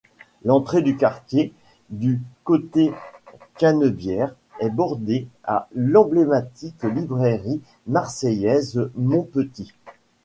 L'entrée 0.43 0.81
du 0.81 0.97
quartier 0.97 1.53
du 1.91 2.19
côté 2.43 2.91
Canebière 3.59 4.35
est 4.59 4.71
bordée 4.71 5.27
par 5.43 5.67
l'emblématique 5.75 6.81
librairie 6.85 7.61
marseillaise 7.85 8.89
Maupetit. 8.95 9.73